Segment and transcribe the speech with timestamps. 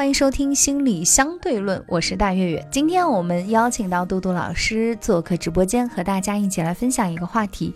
[0.00, 2.66] 欢迎收听心理相对论，我是大月月。
[2.70, 7.74] 今天我们邀请到杜杜老师做客直播间，和大家一起来分享一个话题：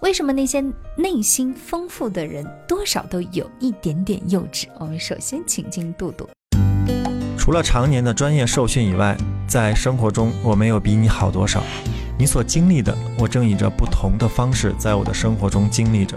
[0.00, 0.64] 为什么那些
[0.96, 4.64] 内心丰富的人多少都有一点点幼稚？
[4.80, 6.26] 我们首先请进杜杜。
[7.36, 9.14] 除了常年的专业受训以外，
[9.46, 11.62] 在生活中我没有比你好多少。
[12.18, 16.16] 你所经历的，我正以着不同的方式在我的生活中经历着。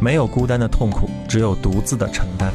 [0.00, 2.50] 没有孤单的痛苦，只有独自的承担。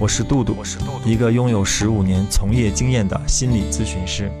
[0.00, 0.56] 我是杜杜，
[1.04, 4.32] 一个拥有十五年从业经验的心理咨询师。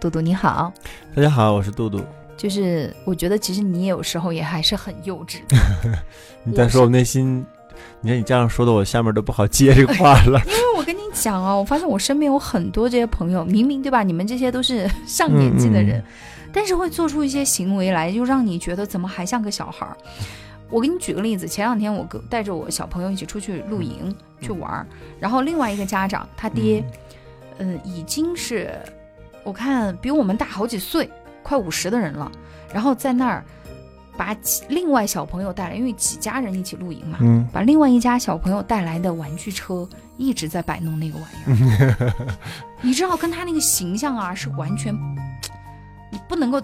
[0.00, 0.72] 杜杜你好，
[1.14, 2.00] 大家好，我是杜杜。
[2.34, 5.40] 就是我觉得其实你有时候也还是很幼稚。
[6.44, 7.44] 你在说我内心？
[8.00, 10.40] 你看你这样说的，我下面都不好接这个话了。
[10.48, 14.02] 因为我跟你讲啊，我发现我身边有很多这些朋友，明明对吧？
[14.02, 16.02] 你们这些都是 上年纪的人，
[16.54, 19.94] 但是会做出一些行为来，就让你觉得怎么还像个小孩儿。
[20.72, 24.86] 我给你举个例子，前两天我哥带着我小朋友一起出去露营去玩儿，
[25.20, 26.82] 然后另外一个家长他爹，
[27.58, 28.76] 嗯，已经是
[29.44, 31.08] 我看比我们大好几岁，
[31.42, 32.32] 快五十的人了，
[32.72, 33.44] 然后在那儿。
[34.14, 34.36] 把
[34.68, 42.26] 另外小朋友带来，因为几家人一起露营嘛，嗯，把另外一家小朋友带来的玩具车一直在摆弄那个玩意儿，
[42.82, 44.94] 你知道跟他那个形象啊是完全，
[46.12, 46.60] 你不能够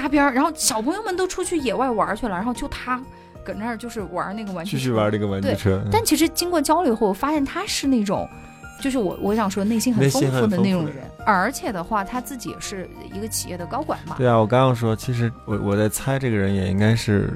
[0.00, 0.32] 搭边儿。
[0.32, 3.00] 然后小朋友们都出去野外玩去了，然后就他
[3.44, 5.82] 搁那儿就是玩那个玩具，继续玩那个玩具车。
[5.92, 8.28] 但其实经过交流以后，我发现他是那种。
[8.80, 14.14] 就是我我想说内心很丰富的那种人，而且的话他自己也是一个企业的高管嘛。
[14.16, 17.30] 对啊，我刚刚说，其实我我在猜这个人也应该是。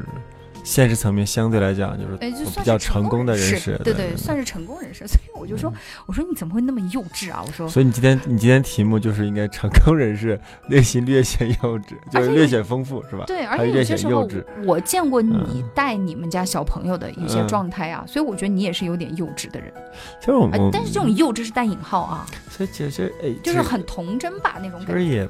[0.64, 2.16] 现实层面相对来讲就是
[2.58, 5.06] 比较成功的人士，对对，算是成功人士。
[5.06, 5.72] 所以我就说，
[6.06, 7.44] 我说你怎么会那么幼稚啊？
[7.47, 13.25] 我说，所以你今天你今天题目就是应该成功人士内心略显幼稚，就是略显丰富，是吧？
[13.26, 14.28] 对，而且有些时候。
[14.64, 19.70] 我见过你带你们家小朋友的一些状态啊，所以我觉得你也是有点幼稚的人。
[20.19, 22.26] 其实我们，但是这种幼稚是带引号啊。
[22.48, 24.92] 所以其实哎，就是很童真吧那种感觉。
[24.94, 25.28] 其实也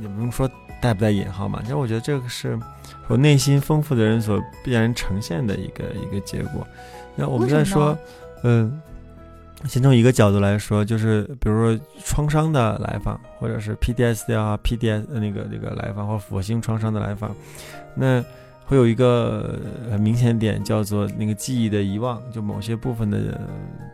[0.00, 0.48] 也不用说
[0.80, 1.60] 带不带引号嘛。
[1.62, 2.56] 其实我觉得这个是。
[3.08, 6.66] 我内心丰富的人所必然呈现的一个一个结果。
[7.14, 7.96] 那我们在说，
[8.42, 8.80] 嗯，
[9.64, 17.34] 先从一个角度来说，就是比如说创伤的来访，或者是 PDSD 啊、PDS 那个那个来访，或火星创伤的来访，
[17.94, 18.22] 那
[18.66, 19.58] 会有一个
[19.90, 23.40] 很明显点，叫做那个记忆的遗忘，就某些部分的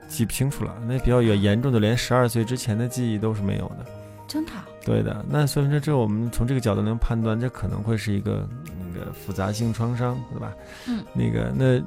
[0.09, 0.75] 记不清楚了。
[0.89, 3.87] 那比较有严重的，连十二岁之前的记忆都是没有的。
[4.27, 4.53] 真的？
[4.85, 5.25] 对的。
[5.29, 8.49] 那所以说这我们从这个角度能判断，这可能会是一个。
[8.93, 10.53] 个复杂性创伤，对吧？
[10.87, 11.83] 嗯，那个那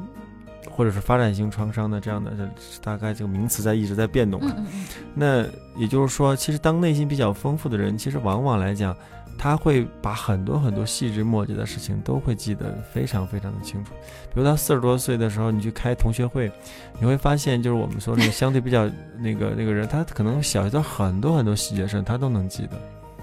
[0.70, 2.50] 或者是发展性创伤的这样的，这
[2.84, 4.56] 大概这个名词在一直在变动啊。
[5.14, 5.46] 那
[5.78, 8.96] 也就是说，其实当内心比较丰富的人，其实往往来讲，
[9.38, 13.94] 他会把很多很多细枝末节的事情都会记得非常非常的清楚。
[14.34, 16.52] 比如他四十多岁的时候，你去开同学会，
[17.00, 18.90] 你会发现，就是我们说那个相对比较
[19.20, 22.72] 那个那个人，他可能小的很多很多细节上，他都能记得。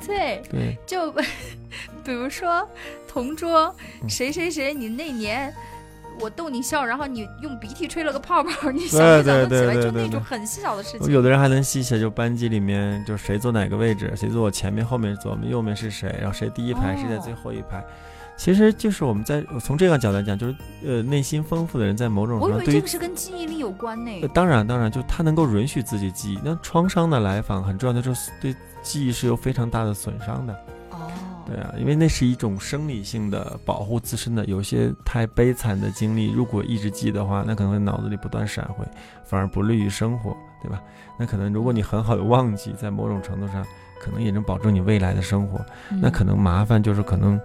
[0.07, 1.13] 对对，就
[2.05, 2.69] 比如说
[3.07, 3.75] 同桌
[4.09, 5.53] 谁谁谁，你那年
[6.21, 9.75] 我逗你笑，然后你用鼻涕吹了个泡泡， 你想不想得起来？
[9.83, 11.11] 就那种很细小的事情。
[11.11, 17.83] 有的人还能细写，就班级里面就谁坐哪个位置，谁坐我前面，后面坐我们右面是谁，然后谁第一排，谁在最后一排。
[18.37, 24.29] 其实就是我们在从这个角度来讲，就是呃内心丰富的人，在某种程度上，这个是跟记忆力有关呢。
[24.35, 26.39] 当然当然，就他能够允许自己记忆。
[26.43, 28.55] 那创伤的来访很重要的就是对。
[28.83, 30.53] 记忆是有非常大的损伤的，
[30.91, 31.11] 哦，
[31.47, 38.85] 对啊，因为那是一种生理性的保护自身的，有些太悲惨的经历，如果一直记的话，那可能会脑子里不断闪回，
[39.25, 40.83] 反而不利于生活，对吧？
[41.19, 43.65] 那可能如果你很好的忘记，在某种程度上，
[44.01, 45.65] 可能也能保证你未来的生活，
[46.01, 47.41] 那可能麻烦就是可能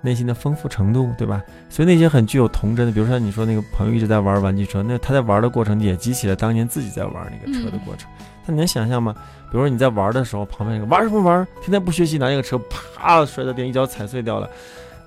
[0.00, 1.42] 内心的丰富程度，对吧？
[1.68, 8.10] 所以那些很具有童真的，比如说你说那个朋友一直在玩玩具车，那他在玩的过程也激起了当年自己在玩那个车的过程，
[8.46, 9.14] 那你能想象吗？
[9.50, 11.46] 比如说你在玩的时候，旁边一个玩什么玩？
[11.60, 12.58] 天天不学习，拿一个车
[12.94, 14.48] 啪摔到地，一脚踩碎掉了。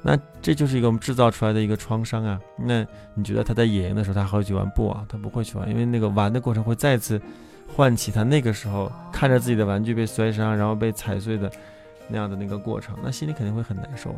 [0.01, 2.38] 那这就是一个我们制造出来的一个创伤啊。
[2.57, 5.06] 那你觉得他在野营的时候，他还会去玩不啊？
[5.07, 7.21] 他不会去玩，因为那个玩的过程会再次
[7.74, 11.50] 唤起他那个时候看着自己的玩具被摔伤，然后被踩碎的
[12.09, 14.13] 那样的那个过程，那心里肯定会很难受。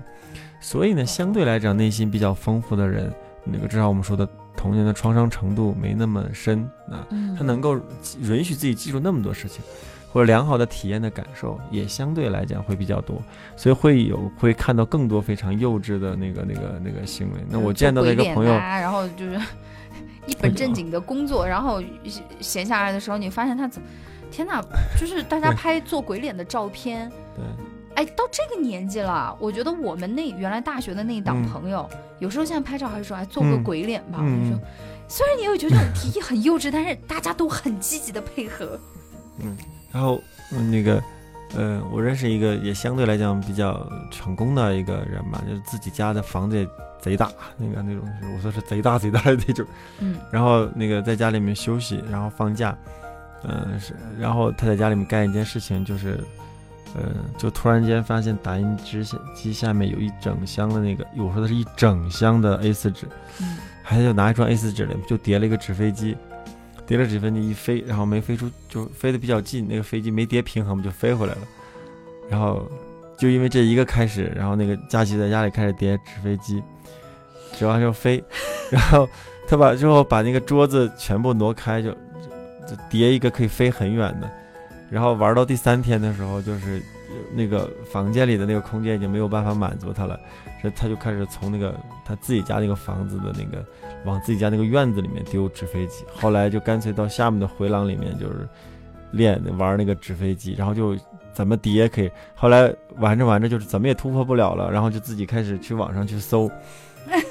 [0.60, 3.14] 所以呢，相对来讲，内心比较丰富的人，
[3.46, 4.28] 那个至少我们说的
[4.58, 7.08] 童年的创伤程度没那么深啊，
[7.38, 7.80] 他能够
[8.20, 9.62] 允许自己记住那么多事情，
[10.12, 13.22] 或者良好的体验的感受也相对来讲会比较多，
[13.56, 17.40] 所以会有会看到更多非常幼稚的那个那个那个行为。
[17.50, 19.40] 那我见到的一个朋友，然后就是
[20.26, 21.82] 一本正经的工作，然后
[22.40, 23.88] 闲下来的时候，你发现他怎么，
[24.32, 24.60] 天哪，
[25.00, 27.08] 就是大家拍做鬼脸的照片。
[27.36, 27.46] 对。
[27.96, 31.90] 哎，到这个年纪了，我觉得我们那原来大学的那一档朋友，
[32.20, 34.20] 有时候现在拍照还是说，哎，做个鬼脸吧。
[34.20, 34.60] 我就说，
[35.08, 38.78] 虽然你会觉得这种提议很幼稚，但是大家都很积极的配合。
[39.40, 39.58] 嗯，
[39.94, 40.22] 然后
[40.70, 41.02] 那个，
[41.56, 46.68] 呃，我认识一个也相对来讲比较成功的一个人吧，就是自己家的房子也
[47.00, 48.06] 贼大，那个那种，
[48.36, 49.66] 我说是贼大贼大的那种。
[50.00, 50.18] 嗯。
[50.30, 52.78] 然后那个在家里面休息，然后放假，
[53.44, 56.20] 嗯，是，然后他在家里面干一件事情就是。
[56.96, 59.04] 呃，就突然间发现打印机
[59.36, 63.06] 机下面有一整箱的那个，我说的是一整箱的 A4 纸，
[63.42, 66.16] 嗯，还就拿一张 A4 纸里就叠了一个纸飞机，
[66.88, 71.42] 叠了纸飞机一飞，然后没飞出，就飞得比较近，那个飞机没叠平衡，就飞回来了。
[72.30, 72.66] 然后
[73.18, 76.64] 就因为这一个开始，然后那个佳琪在家里开始叠纸飞机，
[77.58, 78.24] 折完就飞，
[78.72, 79.08] 然后
[79.48, 84.30] 他把之后把那个桌子全部挪开，就就叠一个可以飞很远的。
[84.90, 86.82] 然后玩到第三天的时候，就是
[87.34, 90.20] 那个房间里的那个空间已经没有办法满足他了，
[90.62, 93.64] 所以他就开始从那个他自己家那个房子的那个
[94.06, 96.06] 往自己家那个院子里面丢纸飞机。
[96.14, 98.48] 后来就干脆到下面的回廊里面就是
[99.12, 100.96] 练玩那个纸飞机，然后就
[101.34, 102.10] 怎么叠可以。
[102.36, 106.50] 后来玩着玩着就是怎么也突破不了了，然后就自己开始去网上去搜，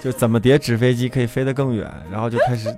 [0.03, 2.69] 就怎么叠纸飞机可以飞得更远，然后就开始。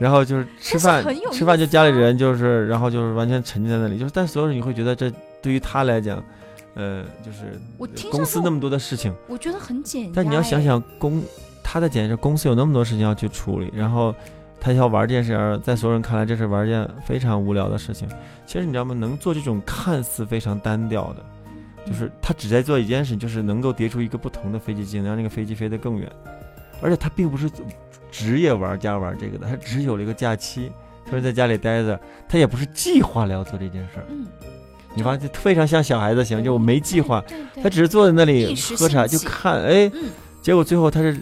[0.00, 5.12] 然后就是吃饭，吃饭就家里人就是，然后就是完全沉浸在那里，就是，但所有人你会觉得这
[5.42, 6.24] 对于他来讲，
[6.72, 7.60] 呃，就是
[8.10, 10.12] 公司那么多的事情，我觉得很简单。
[10.14, 11.22] 但你要想想公，
[11.62, 14.14] 他的简直公司有那么多事情要去处理，然后
[14.58, 18.08] 他要玩这件事，在所有人看来这是玩一件非常无聊的事情。
[18.46, 18.94] 其实你知道吗？
[18.94, 21.22] 能做这种看似非常单调的，
[21.86, 26.10] 就是他只在做一件事，就是能够叠出一个不同的飞机机，能让那个飞机飞得更远，
[26.80, 27.50] 而且他并不是。
[28.10, 30.70] 职业玩家玩这个的，他只是有了一个假期，
[31.04, 31.98] 他说在家里待着，
[32.28, 34.04] 他也不是计划了要做这件事儿。
[34.08, 34.26] 嗯，
[34.94, 37.22] 你发现非常像小孩子行，就我没计划，
[37.62, 39.90] 他只是坐在那里喝茶就看，哎，
[40.42, 41.16] 结果最后他是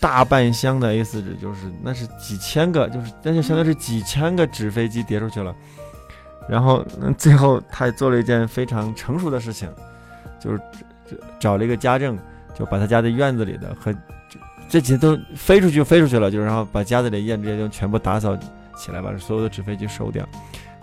[0.00, 5.54] 大半箱的 A 四纸，就是那是几千个，就是那就相当于是几千个纸飞机叠出去了。
[6.48, 6.84] 然后
[7.16, 9.68] 最后他也做了一件非常成熟的事情，
[10.40, 10.60] 就是
[11.38, 12.18] 找了一个家政，
[12.58, 13.94] 就把他家的院子里的和。
[14.68, 18.36] 这几天都飞出去，飞出去了，就是然后把家里的燕这些就全部打扫
[18.76, 20.26] 起来，把所有的纸飞机收掉。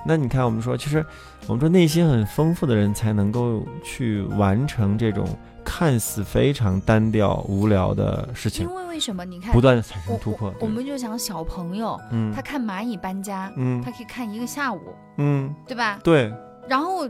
[0.08, 1.04] 那你看，我们说，其实
[1.48, 5.28] 我们说内心很丰富的人才能够去完成这种
[5.64, 8.68] 看似非常单调无聊的事情。
[8.68, 9.26] 因为为什么？
[9.26, 10.54] 你看，不断的产生突破。
[10.60, 14.80] 我们就想小朋友，嗯，他看蚂蚁搬家，嗯，他可以看一个下午，
[15.18, 16.00] 嗯，对吧？
[16.04, 16.32] 对。
[16.68, 17.08] 然后，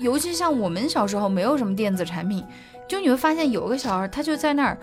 [0.00, 2.42] 尤其像我们小时候没有什么电子产品，
[2.88, 4.78] 就你会发现有个小孩，他就在那儿。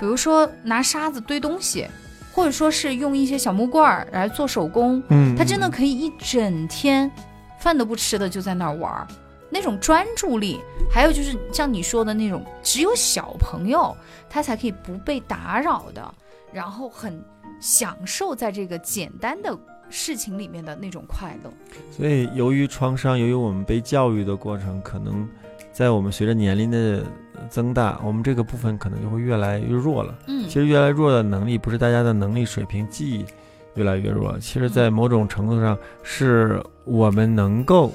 [0.00, 1.86] 比如说拿沙子堆东西，
[2.32, 7.10] 或者说是用一些小木棍儿来做手工，嗯，他真的可以一整天
[7.58, 9.06] 饭都不吃的就在那儿玩儿，
[9.50, 10.58] 那种专注力，
[10.90, 13.94] 还有就是像你说的那种，只有小朋友
[14.30, 16.14] 他才可以不被打扰的，
[16.50, 17.22] 然后很
[17.60, 19.54] 享受在这个简单的
[19.90, 21.52] 事情里面的那种快乐。
[21.90, 25.28] 所以，由于创伤，由于我们被教育的过程，可能
[25.74, 27.04] 在我们随着年龄的。
[27.50, 30.14] 增大，我们这个部分可能就会越来越弱了。
[30.28, 33.24] 嗯，其实越来越弱的能力，不是大家的能力水平、记忆
[33.74, 34.38] 越来越弱。
[34.38, 37.92] 其实，在某种程度上，是我们能够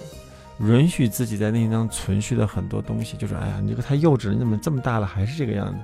[0.60, 3.18] 允许自己在内心当中存续的很多东西。
[3.18, 5.78] 就是，哎呀，你这个太幼稚了，你怎么这么大了还是这个样子？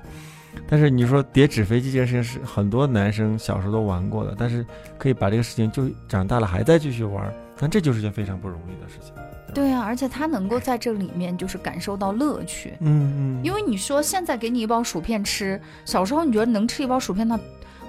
[0.68, 4.66] 但是你说叠纸飞机这件事情，是很多男生小时候都玩过的，但是
[4.98, 9.14] 可以把这个事情就长大了还在继续玩，但这就是件非常不容易的事情。
[9.54, 17.40] 对啊，而且他能够在这里面就是感受到乐趣，嗯嗯，因为你说现在给你一包薯片吃，小时候你觉得能吃一包薯片那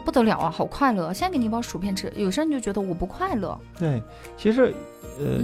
[0.05, 1.13] 不得了啊，好快乐。
[1.13, 3.57] 现在给你一包薯片吃，有些人就觉得我不快乐。
[3.79, 4.03] 对，
[4.37, 4.75] 其实，
[5.21, 5.41] 呃，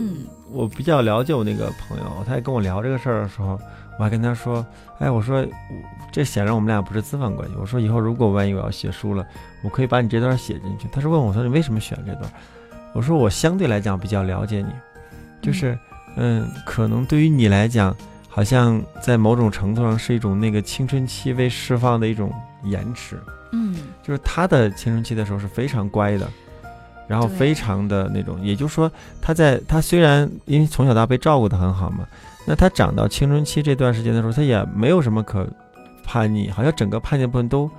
[0.50, 3.56] 我比较了解我那个朋友，他也跟我聊这个事儿的时候，
[3.98, 4.66] 我还跟他说，
[4.98, 5.46] 哎，我说
[6.10, 7.54] 这显然我们俩不是资本关系。
[7.60, 9.24] 我说以后如果万一我要写书了，
[9.62, 10.88] 我可以把你这段写进去。
[10.90, 12.28] 他是问我说你为什么选这段？
[12.92, 14.72] 我说我相对来讲比较了解你，
[15.40, 15.78] 就是。
[16.18, 17.96] 嗯，可能对于你来讲，
[18.28, 22.32] 好像在某种程度上是一种那个青春期未释放的一种
[22.64, 23.16] 延迟。
[23.52, 26.28] 嗯，就是他的青春期的时候是非常乖的，
[27.06, 28.90] 然后非常的那种，也就是说，
[29.22, 32.06] 他在他虽然因为从小到大被照顾的很好嘛，
[32.46, 35.48] 那他长到青春期这段时间的时候，他也没有什么可
[36.04, 37.70] 叛逆，好像整个叛逆部分都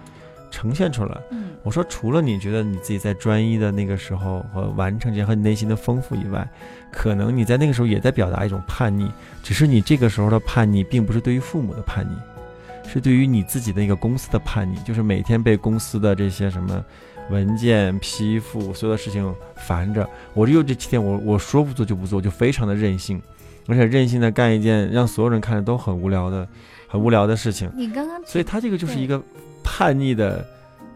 [0.49, 1.17] 呈现出来。
[1.31, 6.47] 嗯，我说除了你觉得你自己在专一的那个时候和完成这些和你内心的丰富以外，
[6.91, 9.11] 可能你在那个时候也在表达一种叛逆，
[9.43, 16.83] 只是你这个时候的叛逆并不是对于父母的叛逆，是对于你自己的一个公司的叛逆，就是每天被公司的这些什么
[17.29, 23.21] 文件批复所有的事情烦着，我就这七天我我说不做就不做，就非常的任性，
[23.67, 26.47] 而且任性的干一件让所有人看着都很无聊的。
[26.91, 29.21] 很无聊的事情，你刚刚，所以他这个就是一个
[29.63, 30.43] 叛逆的，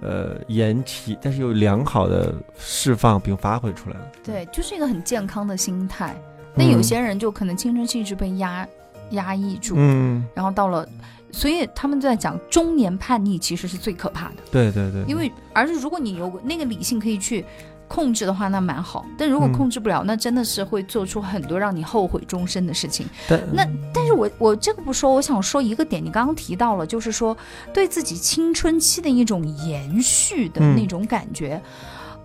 [0.04, 4.12] 呃，延期，但是又良好的释放并发挥出来了。
[4.24, 6.14] 对，就是一个很健康的心态。
[6.54, 8.68] 那有些人就可能青春期一直被压
[9.12, 10.88] 压抑住，嗯，然后到了，
[11.32, 14.36] 所以他们在讲中年叛逆其实是最可怕的。
[14.52, 17.46] 对对对，因为而是如果你有那个理性可以去。
[17.94, 19.06] 控制的话，那蛮好。
[19.16, 23.06] 但如果控制不了，那真的是会做出很多让你后悔终身的事情。
[23.54, 27.38] 那，但是我我这个不说，我想说一个点，你刚刚提到了，就是说
[27.72, 31.62] 对自己青春期的一种延续的那种感觉。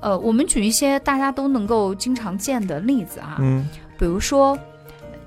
[0.00, 4.56] 呃，我们举一些大家都能够经常见的例子啊，嗯，比如说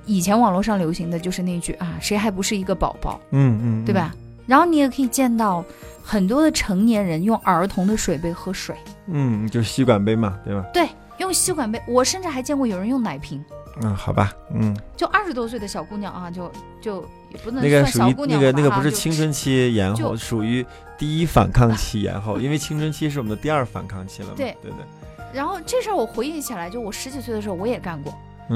[0.08, 3.20] 以前网络上流行的就是那句啊，谁还不是一个宝宝？
[3.30, 4.12] 嗯嗯，对吧？
[4.52, 5.64] 然后你也可以见到。
[6.04, 10.66] 很多的成年人用儿童的水杯喝水，嗯，就是吸管杯嘛，对吧？
[10.74, 10.90] 对，
[11.20, 11.80] 用吸管杯。
[11.88, 13.42] 我甚至还见过有人用奶瓶。
[13.84, 20.66] 嗯，好吧，嗯，就二十多岁的小姑娘啊，就就也不能那个小姑娘那个那个不是青春期延后，属于
[20.98, 24.34] 第一反抗期延后，因为青春期是我们的第二反抗期了嘛。
[24.36, 24.84] 对对对。
[25.32, 28.12] 然后这事儿我回忆起来，就我十几岁的时候我也干过，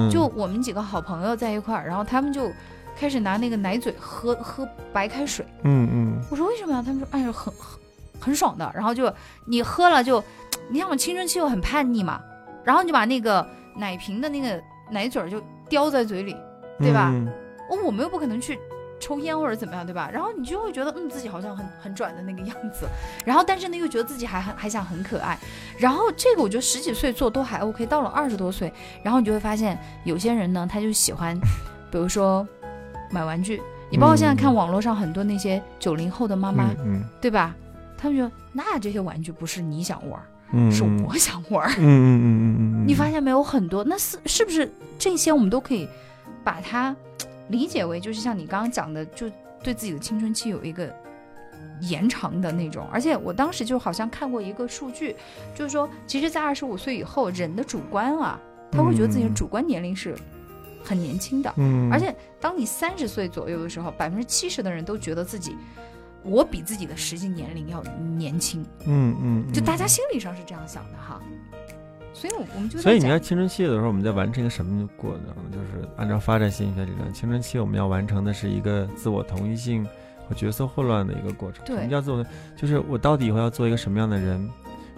[0.10, 2.52] 就我们几个好朋友在一块儿，然后他们就。
[2.98, 6.82] 开始拿那个奶嘴喝喝白开水，嗯嗯，我说为什么呀？
[6.86, 7.80] 他们说哎呀很很
[8.20, 9.14] 很爽的，然后就
[9.46, 10.24] 你喝了就，
[10.70, 12.22] 你像我青春期又很叛逆嘛，
[12.64, 16.36] 然后你就把那个奶瓶的那个奶嘴就叼在嘴里，
[16.80, 17.14] 对吧？
[17.70, 18.58] 哦我们又不可能去
[19.00, 20.10] 抽烟或者怎么样，对吧？
[20.14, 22.88] 然后你就会觉得嗯自己好像很很拽的那个样子，
[23.26, 25.38] 然后但是呢又觉得自己还很还想很可爱，
[25.78, 28.72] 然后这个我觉得十几岁做都还 OK，到了二十多岁，
[29.04, 31.38] 然后你就会发现有些人呢他就喜欢，
[31.92, 32.48] 比如说。
[33.12, 37.56] 买玩具，你包括现在看网络上很多那些九零后的妈妈，嗯对吧？
[37.98, 41.68] 他们就那这些玩具不是你想玩，是我想玩。
[41.78, 42.86] 嗯嗯嗯嗯嗯。
[42.88, 43.42] 你发现没有？
[43.42, 45.88] 很多那是是不是这些我们都可以
[46.44, 46.96] 把它
[47.48, 49.28] 理解为，就是像你刚刚讲的，就
[49.64, 50.94] 对自己的青春期有一个
[51.82, 52.88] 延长的那种。
[52.92, 55.16] 而且我当时就好像看过一个数据，
[55.56, 58.40] 就是说，其实，在二十五岁以后，人的主观啊，
[58.72, 60.16] 他会觉得自己的主观年龄是。
[60.86, 65.56] 很年轻的，嗯，而且当你三十岁左右的时候，百分之七十的人都觉得自己，
[66.24, 67.84] 我比自己的实际年龄要
[68.16, 71.20] 年轻，嗯嗯，就大家心理上是这样想的哈，
[72.14, 75.52] 所以，我我们就所以你看青春期的时候，我们在完成一个什么过程？
[75.52, 79.86] 就是按照发展心理学理论，青春期我们要完成的是一个自我同一性
[80.30, 81.66] 和角色混乱的一个过程。
[81.66, 82.26] 什么叫自我？
[82.56, 84.50] 就是我到底以后要做一个什么样的人？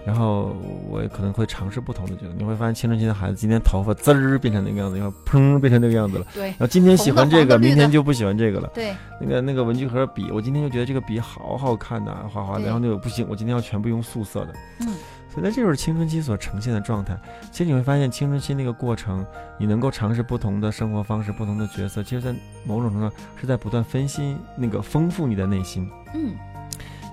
[0.08, 0.56] 然后
[0.90, 6.26] 我也可能会尝试不同的角色，你会发现青春期的孩子今天头发滋儿变成那个样子，然后砰变成那个样子了。
[6.34, 6.46] 对。
[6.52, 8.72] 然后今天喜欢这个，明天就不喜欢这个了。
[8.74, 8.96] 对。
[9.20, 12.64] 那个那个文具盒笔，我今天就觉得这个笔好好看呐，画画的。
[12.64, 14.54] 然后那个不行，我今天要全部用素色的。
[14.80, 14.88] 嗯。
[15.30, 17.20] 所以那这就是青春期所呈现的状态。
[17.52, 19.26] 其实你会发现，青春期那个过程，
[19.60, 22.34] 你能够尝试不同的生活方式、不同的角色，其实，在
[22.64, 25.86] 某种程度上是在不断分析那个丰富你的内心。
[26.14, 26.34] 嗯。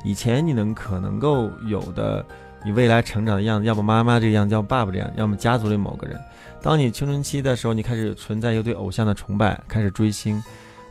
[0.05, 2.25] 以前你能可能够有的。
[2.65, 6.19] 你未来成长的样子，要么妈妈这个样子，要么爸爸这样，要么家族里某个人。
[6.63, 10.43] 当你青春期的时候，你开始存在一个对偶像的崇拜，开始追星，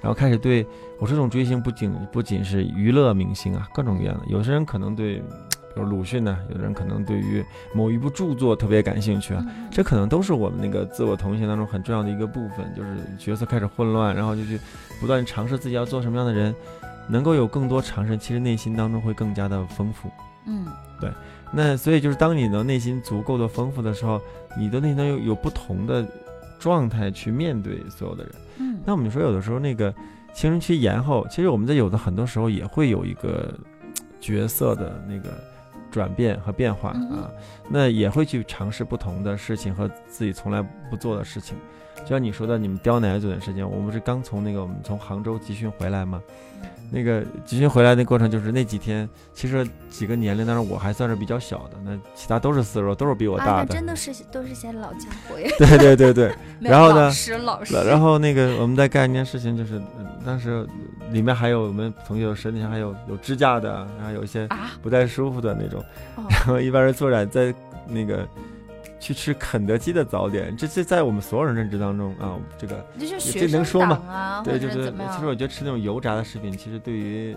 [0.01, 0.65] 然后开始对
[0.99, 4.21] 我这种追星不仅不仅是娱乐明星啊，各种各样的。
[4.27, 14.59] 有些人可能对，比如鲁迅呢，有的人可能对于某一部著作特别感兴趣啊，这可能都是我们那个自我同行当中很重要的一个部分，就是角色开始混乱，然后就去
[15.01, 16.53] 不断尝试自己要做什么样的人，
[17.07, 20.11] 能够有更多尝试，其实内心当中会更加的丰富。
[20.45, 20.67] 嗯，
[20.99, 21.09] 对。
[21.55, 24.19] 那所以就是当你的内心足够的丰富的时候，
[24.57, 26.05] 你的内心有有不同的
[26.57, 28.33] 状态去面对所有的人。
[28.57, 29.93] 嗯，那我们说有的时候那个
[30.33, 33.53] 青春期延后，其实我们在有的很多时候也会有一个
[34.19, 35.29] 角色的那个
[35.91, 37.29] 转变和变化啊，
[37.69, 41.55] 那也会去尝试不同的事情和自己从来不做的事情。
[42.03, 46.22] 就像你说的，你们叼奶嘴的事情，我们是刚从那个我们从杭州集训回来嘛。
[46.91, 55.49] 那个集训回来的过程，就是那几天，其实几个年龄当中，我还算是比较小的，那其他都是四十多，都是比我大的，真的是都是些老家伙呀。
[55.57, 59.81] 对对对对， 然后呢，老师老师，然后那个我们在干一件事情，就是
[60.25, 60.67] 当时
[61.11, 64.47] 里面还有我们同学身体上还有有支架的，然后有一些
[64.81, 65.83] 不太舒服的那种，
[66.15, 67.53] 然后一般人坐在在
[67.87, 68.27] 那个。
[69.03, 74.41] 去吃肯德基的早点，这这在我们所有人认知当中啊，这个这能说吗？
[74.45, 77.36] 对，就是其实我觉得吃那种油炸的食品，其实对于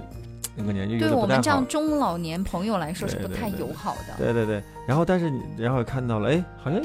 [0.54, 4.14] 那个年纪，对我们这样中老年朋友来说是不太友好的。
[4.16, 6.80] 对对对，然后但是你然后看到了，哎，好像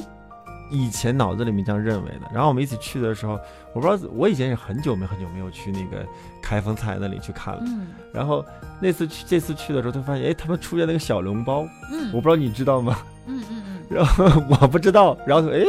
[0.72, 2.28] 以前脑子里面这样认为的。
[2.34, 3.40] 然后我们一起去的时候，
[3.74, 6.04] 我不知道我以前是很久没很久没有去那个
[6.42, 7.62] 开封菜那里去看了。
[7.68, 7.90] 嗯。
[8.12, 8.44] 然后
[8.82, 12.98] 那次去这次去的时候，他发现哎，他们出现那个小笼包，嗯，我不知道你知道吗？
[13.28, 13.61] 嗯嗯嗯。
[13.94, 15.64] 然后我不知道，然后说哎。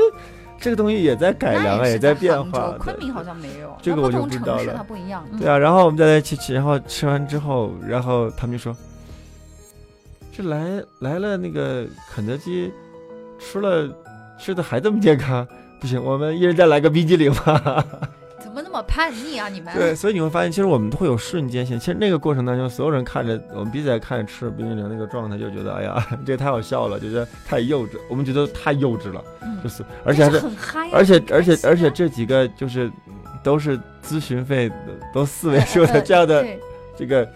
[0.60, 2.70] 这个东西也在改良啊，也在变化。
[2.78, 4.74] 昆明好像没有，这个我就不知道了。
[4.76, 5.26] 它不一样。
[5.36, 8.72] 对啊，然后我们在那去吃，然后吃完之后，然后他们就说
[10.30, 12.72] ：“这来来了那个肯德基，
[13.40, 13.92] 吃了
[14.38, 15.44] 吃的还这么健康，
[15.80, 17.84] 不行，我们一人再来个冰激凌吧。”
[18.52, 19.48] 怎么那么叛逆啊？
[19.48, 21.78] 你们对，所以你会发现，其实我们都会有瞬间性。
[21.78, 27.92] 其实那个过程当中，所有人看着我们彼此在看着吃冰激凌那个状态，就觉得哎呀， 这太好笑了，就觉得太幼稚。
[28.10, 29.24] 我们觉得太幼稚了，
[29.64, 30.40] 就是，而且还是，
[30.92, 32.92] 而且而且而且这几个就是
[33.42, 34.70] 都是咨询费
[35.14, 36.46] 都四位数的 这样的
[36.94, 37.26] 这个。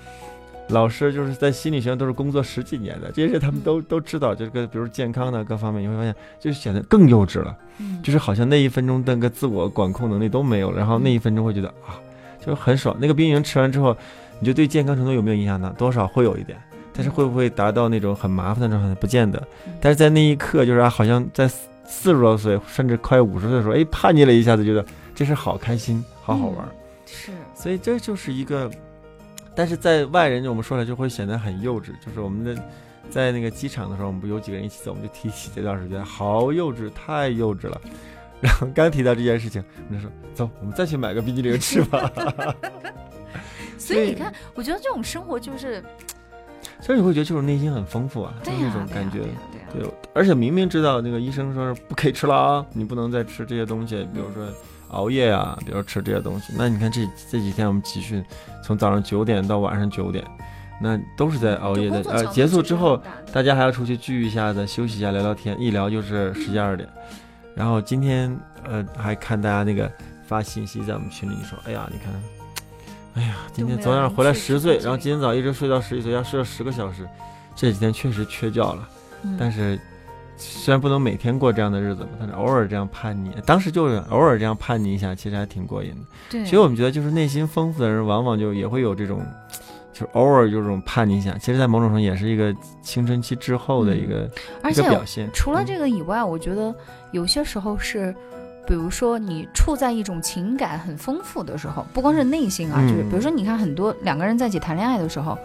[0.70, 4.34] 老师就是在心理学上都是工作十几年的，这些他们都都知道。
[4.34, 7.56] 这个比如健康的各方面，你会发现就是显得更幼稚了，
[8.02, 11.94] 就是好像那一分钟的个自我管控能力都没有，然后那一分钟会觉得啊，
[12.40, 12.96] 就是很爽。
[13.00, 13.96] 那个冰淇淋吃完之后，
[14.40, 15.72] 你就对健康程度有没有影响呢？
[15.78, 16.58] 多少会有一点，
[16.92, 19.40] 但是会不会达到那种很麻烦的状态，不见得。
[19.80, 26.68] 但是在那一刻，就是啊好像在四十多岁甚至快五十岁的时候，哎，叛逆了一下子，觉得这是好开心，好好玩。
[27.06, 28.68] 是，所以这就是一个。
[29.56, 31.86] 但是在外人，我们说来就会显得很幼稚。
[32.04, 32.62] 就是我们的
[33.08, 37.80] 在那个机场的时候，我们不有几个人一起走，我们就提起这段时间，好幼稚，太幼稚了。
[38.38, 42.12] 然后刚提到这件事情，我们就说走，我们再去买个冰激凌吃吧。
[43.78, 45.82] 所以你看，我觉得这种生活就是，
[46.82, 49.20] 所以你会觉得就是内心很丰富啊，就是那种感觉。
[49.72, 54.46] 对，而且明明知道那个医生说是不可以吃了啊，你不能再吃这些东西，比如说。
[54.90, 58.24] 熬夜啊，比如吃这些东西，那你看这这几天我们集训，
[58.62, 60.24] 从早上九点到晚上九点，
[60.80, 62.02] 那都是在熬夜的。
[62.10, 63.02] 呃，结束之后，
[63.32, 66.88] 大家还要出去聚一下子，休息一下，聊聊天，一聊就是十一二点。
[67.54, 69.90] 然后今天呃还看大家那个
[70.26, 72.12] 发信息在我们群里说，哎呀，你看，
[73.14, 77.08] 哎呀，今天昨晚上回来十岁，然后今天早一直睡到十一岁，要睡了十个小时，
[77.54, 78.88] 这几天确实缺觉了，
[79.38, 79.78] 但是。
[80.36, 86.06] 虽然不能每天过这样的日子吧，但是偶尔这样叛逆，当时就是偶尔这样叛逆一下，其实还挺过瘾的。
[86.30, 89.20] 对，其实我们觉得，就是内心丰富的人，往往就也会有这种，
[89.92, 91.36] 就是偶尔有这种叛逆一下。
[91.38, 94.30] 其实，在某种程度也是一个青春期之后的一个
[94.70, 95.30] 一个表现。
[95.32, 96.74] 除了这个以外，我觉得
[97.12, 98.14] 有些时候是，
[98.66, 105.38] 比如说你处在一种情感很丰富的时候，不光是内心啊，就是比如说你看很多两个人在一起谈恋爱的时候，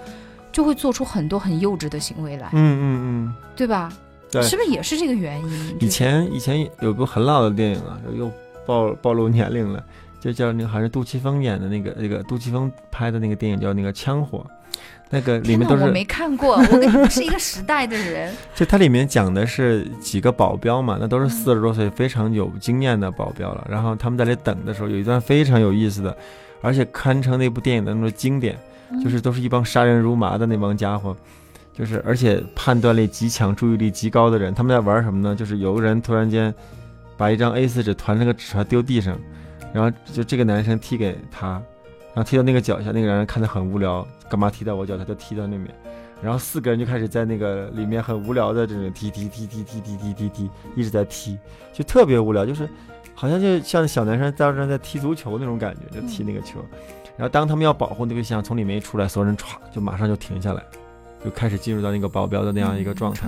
[0.51, 2.49] 就会做出很多很幼稚的行为来。
[2.51, 3.89] 嗯嗯嗯，对吧？
[4.39, 5.77] 是不是也是这个原因？
[5.79, 8.31] 以前以前有部很老的电影啊，又
[8.67, 9.83] 暴暴露年龄了，
[10.19, 14.39] 就叫那个还是杜琪峰演的那个那个杜琪峰拍的那个电影叫那个《枪火》，
[15.09, 18.31] 那个里面都是我没看过， 我跟你是一个时代的人。
[18.55, 26.15] 就它里面讲的是几个保镖嘛，那都是四十多岁非常有经验的保镖了，然后他们在那等的时候，有一段非常有意思的，
[26.61, 28.55] 而且堪称那部电影的那种经典，
[29.03, 31.17] 就是都是一帮杀人如麻的那帮家伙。
[31.73, 35.36] 就是，而且判断力极强、注意力极高的人，他们在玩什么呢？
[35.36, 36.53] 就是有个人突然间
[37.17, 39.17] 把一张 A4 纸团成个纸团丢地上，
[39.73, 41.53] 然后就这个男生踢给他，
[42.13, 44.97] 然后踢到那个脚下，那个男人看得很无聊，干嘛踢到我脚？
[44.97, 45.67] 他就踢到那边，
[46.21, 51.38] 然后四个人就开始在那个里面很无聊的这种踢踢踢踢踢踢踢踢踢，一直在踢，
[51.71, 52.67] 就特别无聊，就是
[53.15, 56.60] 好像就像小男生在那在踢足球那种感觉，就踢那个球。
[57.17, 60.63] 然后当他们要保护那个像从里面一出来，所有人歘就马上就停下来。
[61.23, 63.27] 就开始进入到那个保镖的那样一个状态。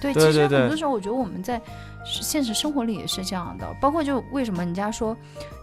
[0.00, 1.60] 对，其实很多时候我觉得我们在
[2.04, 3.66] 现实生活里也是这样的。
[3.80, 5.14] 包括就为什么人家说，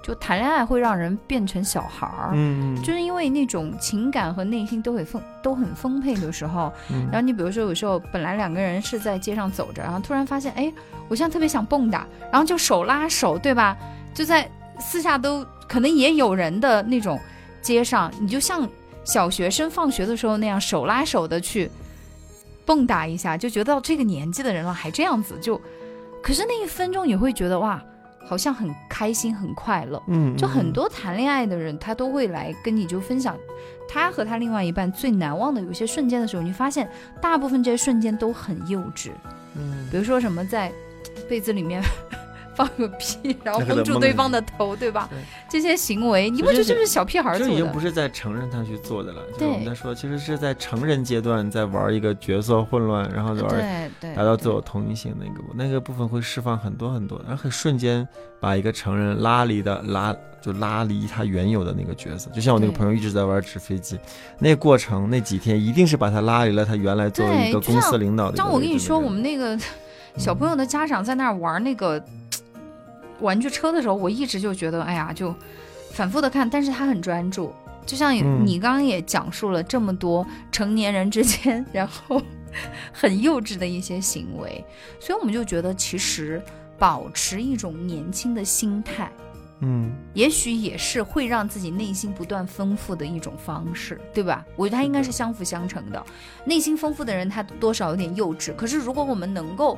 [0.03, 6.71] 就谈恋爱会让人变成小孩儿，嗯，就是因为那种情感和内心都很丰都很丰沛的时候。
[7.12, 10.71] 然后你比如说有时候本来两个人是在街上走着，然后突然发现，哎，
[11.07, 13.75] 我现在特别想蹦跶，然后就手拉手，对吧？
[14.13, 14.47] 就在
[14.79, 17.19] 私下都可能也有人的那种
[17.62, 18.69] 街上，你就像。
[19.03, 21.69] 小学生放学的时候那样手拉手的去
[22.65, 25.59] 蹦跶一下，就觉得到这个年纪的人了还这样子，就
[26.21, 27.83] 可是那一分钟你会觉得哇，
[28.25, 30.01] 好像很开心很快乐。
[30.07, 33.37] 嗯，就很多谈恋爱的人他都会来跟你就分享
[33.89, 36.89] 他和他另外一半最难忘的有些瞬间的时候，你发现
[37.21, 39.09] 大部分这些瞬间都很幼稚。
[39.55, 40.71] 嗯，比如说什么在
[41.27, 41.81] 被子里面
[42.55, 45.09] 放个屁，然后蒙住对方的头，对吧？
[45.49, 47.45] 这些行为，你不觉得就是小屁孩做的？
[47.45, 49.21] 这已经不是在承认他去做的了。
[49.33, 58.07] 就是我们在说，其实是在成人阶段在玩一个角色混乱，然后玩达到自我同一性那个那个部分会释放很多很多，然后瞬间
[58.39, 62.29] 把一个成人拉离的拉就拉离他原有的那个角色。
[62.31, 63.99] 就像我那个朋友一直在玩纸飞机，
[64.39, 68.37] 那个过程那几天一定是把他拉离了他原来作为一个公司领导的。
[68.37, 69.57] 像我跟你说，我们那个
[70.17, 72.03] 小朋友的家长在那玩那个。
[73.19, 75.34] 玩具车的时候，我一直就觉得，哎呀，就
[75.91, 77.54] 反复的看，但是他很专注，
[77.86, 78.13] 就像
[78.45, 82.21] 你刚刚也讲述了这么多成年人之间，然后
[82.91, 84.63] 很幼稚的一些行为，
[84.99, 86.41] 所以我们就觉得，其实
[86.78, 89.12] 保持一种年轻的心态，
[89.60, 94.45] 嗯，也许也是会让自己内心不断丰富的一种方式，对吧？
[94.56, 96.04] 我觉得它应该是相辅相成的。
[96.45, 99.78] 内心丰富的人，他多少有点幼稚，可是如果我们能够。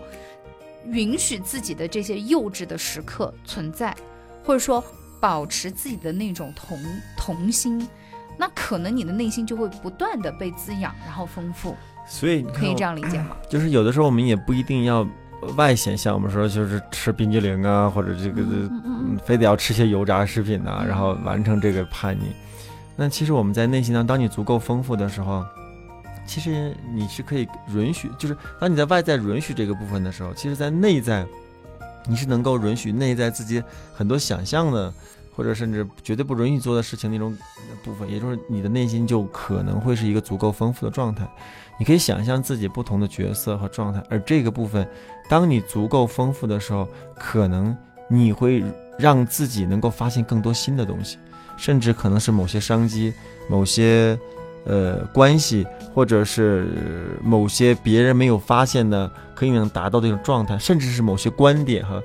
[0.91, 3.95] 允许自己的这些幼稚的时刻存在，
[4.43, 4.84] 或者说
[5.19, 6.80] 保持自己的那种童
[7.17, 7.88] 童心，
[8.38, 11.76] 那可能你的内心就会不断的被滋养，然后丰富。
[12.08, 13.36] 所以可以这样理解吗？
[13.50, 15.08] 就是有的时候我们也不一定要
[15.56, 18.41] 外显，像我们说就是吃冰激凌啊，或者这个
[18.86, 22.26] 嗯非得要吃些油炸食品呐，然后完成这个叛逆。
[22.95, 25.43] 那其实我们在内心当，当你足够丰富的时候。
[26.25, 31.25] 其实你是可以允许，就是当你在外在允许这个部分的时候，其实，在内在，
[32.07, 34.91] 你是能够允许内在自己很多想象的，
[35.35, 37.38] 或者甚至绝对不允许做的事情那种
[37.83, 41.27] 部分，也就是你的内心就可能会是一个足够丰富的状态。
[41.77, 44.88] 你可以想象自己不同的角色和状态，而这个部分，
[45.29, 47.75] 当你足够丰富的时候，可能
[48.09, 48.63] 你会
[48.97, 51.17] 让自己能够发现更多新的东西，
[51.55, 53.13] 甚至可能是某些商机，
[53.47, 54.17] 某些。
[54.67, 55.63] 呃，关系
[55.95, 56.67] 或者是
[57.23, 62.01] 某些别人没有发现的，可以能达到这种状态，甚至是某些观点哈，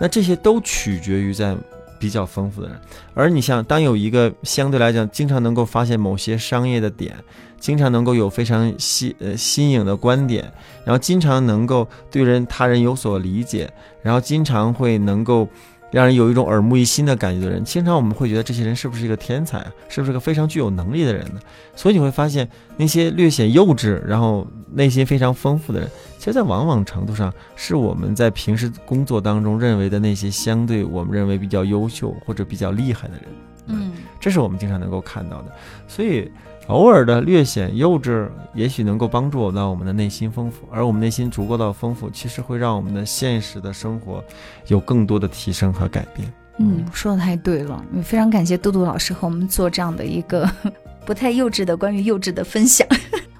[0.00, 1.56] 那这些都取决于在
[2.00, 2.76] 比较丰富的人。
[3.14, 7.14] 而你像当有一个相对来讲经常能够发现某些商业的点，
[7.60, 10.52] 经常能够有非常新呃新颖的观点，
[10.84, 13.72] 然后经常能够对人他人有所理解，
[14.02, 15.48] 然后经常会能够。
[15.90, 21.40] 让人有一种耳目一新的感觉的人，经常我们会觉得这些人是不是一个天才啊，是不是个非常具有能力的人呢？
[21.74, 33.24] 所以你会发现，那些略显幼稚，然后内心非常丰富的人，其实，在往往程度上，是我们在平时工作当中认为的那些相对我们认为比较优秀或者比较厉害的人。
[33.66, 35.52] 嗯，这是我们经常能够看到的。
[35.86, 36.30] 所以。
[36.68, 44.22] 偶尔的略显幼稚，也许能够帮助到我们的内心丰富，而我们内心足够的丰富，其实会让我们的现实的生活
[44.66, 46.30] 有更多的提升和改变。
[46.58, 50.46] 嗯，说的太对了，非常感谢杜杜老师和我们做这样的一个
[51.06, 52.86] 不太幼稚的关于幼稚的分享。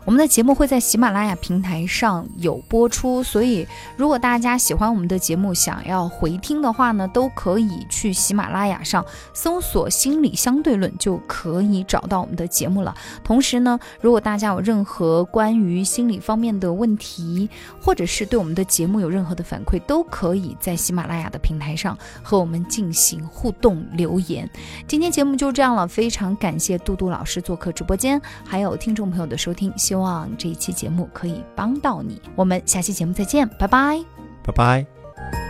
[0.08, 12.96] 我们的节目会在喜马拉雅平台上有播出，所以如果大家喜欢我们的节目，想要回听的话呢，都可以去喜马拉雅上搜索“心理相对论”，就可以找到我们的节目了。
[13.22, 24.48] 同时呢，如果大家有任何关于心理方面的问题，或者是对我们的节目有任何的反馈，都可以在喜马拉雅的平台上和我们进行互动留言。
[24.86, 29.97] 今天节目就这样了，非常感谢杜杜老师做客直播间，还有听众朋友的收听，希望。
[29.98, 34.04] 望这一期节目可以帮到你，我们下期节目再见，拜拜，
[34.44, 35.47] 拜拜。